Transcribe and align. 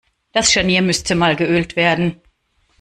Das 0.31 0.51
Scharnier 0.51 0.81
müsste 0.81 1.13
mal 1.13 1.35
geölt 1.35 1.75
werden. 1.75 2.19